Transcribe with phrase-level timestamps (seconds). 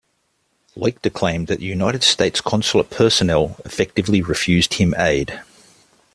[0.75, 5.43] Leuchter claimed that United States consulate personnel effectively refused him aid.